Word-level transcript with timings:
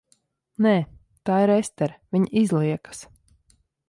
Nē. 0.65 0.71
Tā 1.29 1.35
ir 1.43 1.53
Estere, 1.55 1.97
viņa 2.17 2.31
izliekas. 2.43 3.03